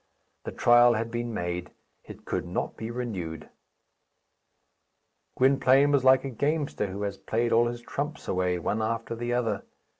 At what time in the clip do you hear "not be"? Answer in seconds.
2.47-2.89